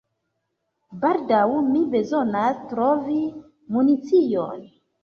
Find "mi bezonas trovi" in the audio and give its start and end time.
1.67-3.21